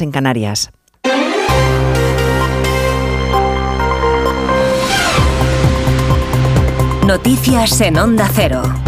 [0.00, 0.70] en Canarias.
[7.06, 8.85] Noticias en Onda Cero.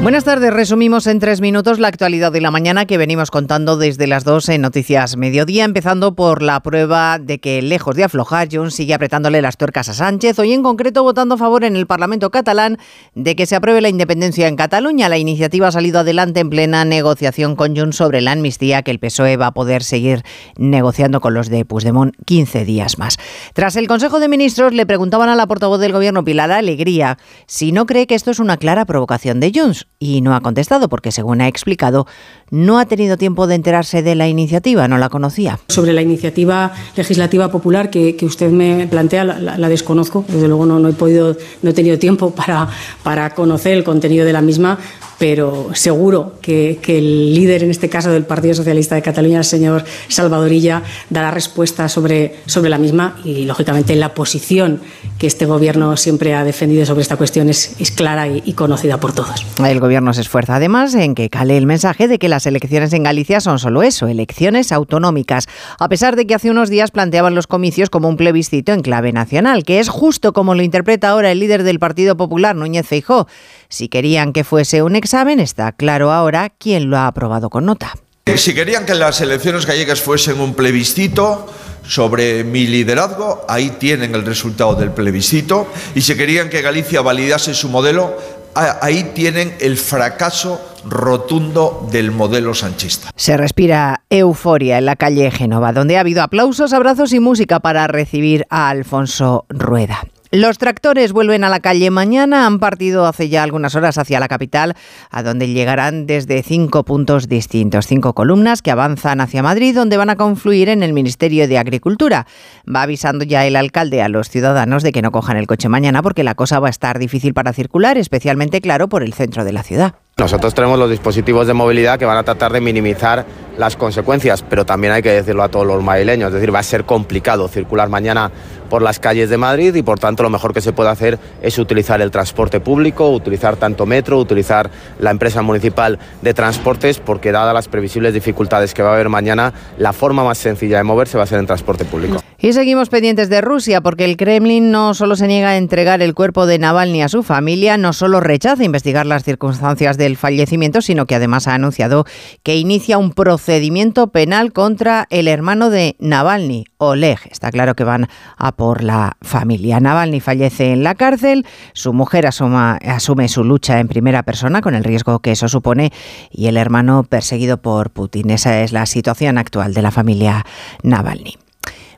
[0.00, 4.06] Buenas tardes, resumimos en tres minutos la actualidad de la mañana que venimos contando desde
[4.06, 8.76] las dos en Noticias Mediodía, empezando por la prueba de que, lejos de aflojar, Junts
[8.76, 12.30] sigue apretándole las tuercas a Sánchez, hoy en concreto votando a favor en el Parlamento
[12.30, 12.78] catalán
[13.16, 15.08] de que se apruebe la independencia en Cataluña.
[15.08, 19.00] La iniciativa ha salido adelante en plena negociación con Junts sobre la amnistía que el
[19.00, 20.22] PSOE va a poder seguir
[20.56, 23.16] negociando con los de Puigdemont 15 días más.
[23.52, 27.72] Tras el Consejo de Ministros, le preguntaban a la portavoz del Gobierno, Pilar Alegría, si
[27.72, 31.10] no cree que esto es una clara provocación de Junts y no ha contestado porque,
[31.10, 32.06] según ha explicado,
[32.50, 35.58] no ha tenido tiempo de enterarse de la iniciativa, no la conocía.
[35.68, 40.24] Sobre la iniciativa legislativa popular que, usted me plantea, la, desconozco.
[40.28, 42.68] Desde luego no, no, he podido, no he tenido tiempo para,
[43.02, 44.78] para conocer el contenido de la misma
[45.18, 49.84] pero seguro que, el líder, en este caso del Partido Socialista de Cataluña, el señor
[50.08, 54.80] Salvadorilla, dará respuesta sobre, sobre la misma y, lógicamente, la posición
[55.18, 59.12] que este Gobierno siempre ha defendido sobre esta cuestión es, clara y, y, conocida por
[59.12, 59.44] todos.
[59.64, 63.02] El Gobierno se esfuerza, además, en que cale el mensaje de que las elecciones en
[63.02, 65.46] Galicia son solo eso, elecciones autonómicas,
[65.78, 69.12] a pesar de que hace unos días planteaban los comicios como un plebiscito en clave
[69.12, 73.26] nacional, que es justo como lo interpreta ahora el líder del Partido Popular, Núñez Feijó.
[73.68, 77.94] Si querían que fuese un examen, está claro ahora quién lo ha aprobado con nota.
[78.36, 81.46] Si querían que las elecciones gallegas fuesen un plebiscito
[81.82, 85.66] sobre mi liderazgo, ahí tienen el resultado del plebiscito.
[85.94, 88.18] Y si querían que Galicia validase su modelo,
[88.54, 93.08] ahí tienen el fracaso rotundo del modelo sanchista.
[93.16, 97.86] Se respira euforia en la calle Génova, donde ha habido aplausos, abrazos y música para
[97.86, 100.02] recibir a Alfonso Rueda.
[100.30, 102.46] Los tractores vuelven a la calle mañana.
[102.46, 104.74] Han partido hace ya algunas horas hacia la capital,
[105.10, 110.10] a donde llegarán desde cinco puntos distintos, cinco columnas que avanzan hacia Madrid, donde van
[110.10, 112.26] a confluir en el Ministerio de Agricultura.
[112.66, 116.02] Va avisando ya el alcalde a los ciudadanos de que no cojan el coche mañana
[116.02, 119.52] porque la cosa va a estar difícil para circular, especialmente claro por el centro de
[119.52, 119.94] la ciudad.
[120.18, 123.24] Nosotros tenemos los dispositivos de movilidad que van a tratar de minimizar
[123.58, 126.62] las consecuencias, pero también hay que decirlo a todos los madrileños, es decir, va a
[126.62, 128.30] ser complicado circular mañana
[128.70, 131.58] por las calles de Madrid y por tanto lo mejor que se puede hacer es
[131.58, 137.54] utilizar el transporte público, utilizar tanto metro, utilizar la empresa municipal de transportes, porque dadas
[137.54, 141.24] las previsibles dificultades que va a haber mañana, la forma más sencilla de moverse va
[141.24, 142.22] a ser en transporte público.
[142.40, 146.14] Y seguimos pendientes de Rusia, porque el Kremlin no solo se niega a entregar el
[146.14, 151.06] cuerpo de Navalny a su familia, no solo rechaza investigar las circunstancias del fallecimiento, sino
[151.06, 152.04] que además ha anunciado
[152.44, 153.10] que inicia un
[153.48, 157.18] procedimiento penal contra el hermano de Navalny, Oleg.
[157.30, 159.80] Está claro que van a por la familia.
[159.80, 164.84] Navalny fallece en la cárcel, su mujer asume su lucha en primera persona con el
[164.84, 165.94] riesgo que eso supone
[166.30, 168.28] y el hermano perseguido por Putin.
[168.28, 170.44] Esa es la situación actual de la familia
[170.82, 171.38] Navalny.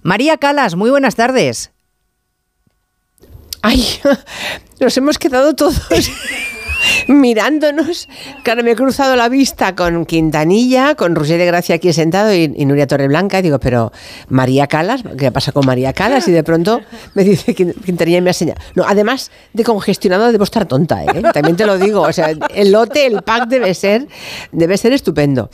[0.05, 1.73] María Calas, muy buenas tardes.
[3.61, 3.85] Ay,
[4.81, 5.83] nos hemos quedado todos
[7.09, 8.09] mirándonos.
[8.43, 12.49] Claro, me he cruzado la vista con Quintanilla, con Roger de Gracia aquí sentado y,
[12.49, 13.39] Nuria Torreblanca.
[13.39, 13.93] Y digo, pero
[14.29, 16.27] María Calas, ¿qué pasa con María Calas?
[16.29, 16.81] Y de pronto
[17.15, 18.65] me dice Quintanilla y me señalado.
[18.75, 21.23] No, además de congestionado debo estar tonta, ¿eh?
[21.33, 22.03] También te lo digo.
[22.03, 24.07] O sea, el lote, el pack debe ser,
[24.53, 25.51] debe ser estupendo.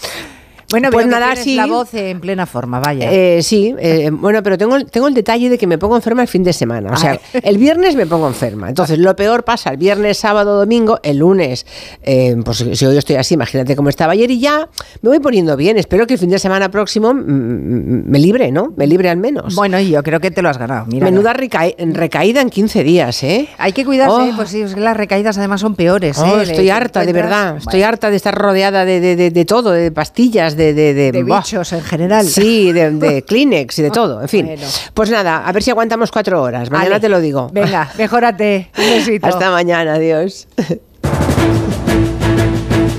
[0.70, 1.54] Bueno, pues nada, sí.
[1.54, 3.10] La voz en plena forma, vaya.
[3.12, 6.28] Eh, sí, eh, bueno, pero tengo, tengo el detalle de que me pongo enferma el
[6.28, 6.92] fin de semana.
[6.92, 8.68] O sea, el viernes me pongo enferma.
[8.68, 11.66] Entonces, lo peor pasa el viernes, sábado, domingo, el lunes,
[12.02, 14.68] eh, pues si hoy estoy así, imagínate cómo estaba ayer y ya
[15.02, 15.78] me voy poniendo bien.
[15.78, 18.72] Espero que el fin de semana próximo me libre, ¿no?
[18.76, 19.54] Me libre al menos.
[19.54, 20.86] Bueno, y yo creo que te lo has ganado.
[20.86, 23.48] Menuda recaída en 15 días, ¿eh?
[23.58, 24.36] Hay que cuidarse, oh.
[24.36, 26.18] pues sí, las recaídas además son peores.
[26.18, 27.58] Oh, estoy harta, de verdad.
[27.58, 31.72] Estoy harta de estar rodeada de, de, de todo, de pastillas, de, de, de, bichos
[31.72, 32.26] en general.
[32.26, 34.50] Sí, de, Kleenex y de todo, en fin.
[34.94, 36.70] Pues nada, a ver si aguantamos cuatro horas.
[36.70, 37.48] Mañana te lo digo.
[37.52, 38.70] Venga, mejórate.
[38.78, 39.26] Un besito.
[39.26, 40.48] Hasta mañana, adiós.